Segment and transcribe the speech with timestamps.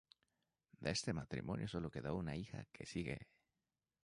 [0.79, 3.27] De este matrimonio solo quedó una hija, que sigue.